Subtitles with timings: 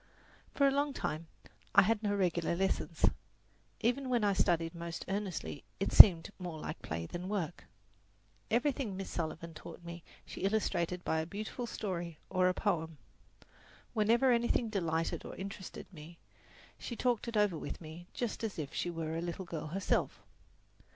[0.55, 1.27] For a long time
[1.75, 3.05] I had no regular lessons.
[3.81, 7.65] Even when I studied most earnestly it seemed more like play than work.
[8.49, 12.97] Everything Miss Sullivan taught me she illustrated by a beautiful story or a poem.
[13.93, 16.17] Whenever anything delighted or interested me
[16.79, 20.23] she talked it over with me just as if she were a little girl herself.